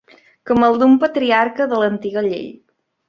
Com 0.51 0.63
el 0.67 0.79
d'un 0.83 0.95
patriarca 1.03 1.69
de 1.75 1.83
l'antiga 1.83 2.25
llei 2.29 2.49